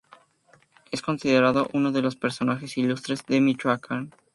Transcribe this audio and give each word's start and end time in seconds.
Es 0.89 1.03
considerado 1.03 1.69
uno 1.73 1.91
de 1.91 2.01
las 2.01 2.15
personajes 2.15 2.75
ilustres 2.75 3.23
de 3.27 3.39
Michoacán. 3.39 4.09